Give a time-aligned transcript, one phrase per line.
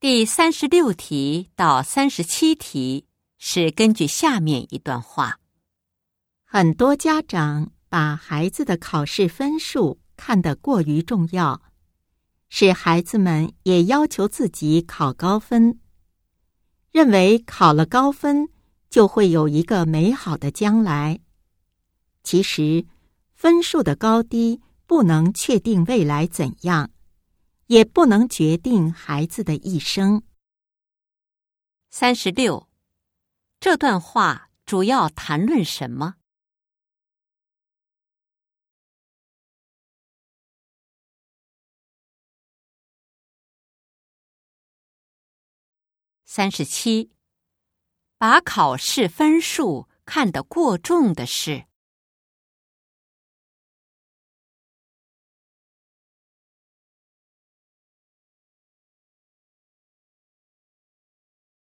[0.00, 3.04] 第三十六题到三十七题
[3.36, 5.40] 是根据下面一段话：
[6.44, 11.60] 很多家长把孩子的考试分数看得过于重要，
[12.48, 15.80] 使孩子们也要求自己考高分，
[16.92, 18.50] 认为考了高分
[18.88, 21.18] 就会有一个美好的将来。
[22.22, 22.86] 其实，
[23.34, 26.88] 分数的高低不能确定未来怎样。
[27.68, 30.22] 也不能决定孩子的一生。
[31.90, 32.66] 三十六，
[33.60, 36.14] 这段话主要谈论什么？
[46.24, 47.10] 三十七，
[48.16, 51.67] 把考试分数看得过重的是。